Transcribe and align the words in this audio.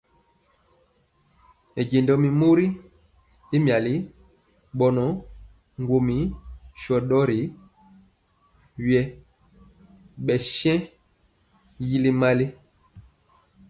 Mɛnjéndɔ 1.73 2.13
mi 2.21 2.29
mori 2.39 2.65
y 3.55 3.57
miali 3.65 3.93
bɔnɔ 4.77 5.03
ŋguomi 5.81 6.15
sho 6.81 6.95
ndori 7.05 7.39
wiɛɛ 8.83 9.03
bɛ 10.25 10.33
shen 10.55 10.79
yili 11.87 12.11
mali. 12.21 12.45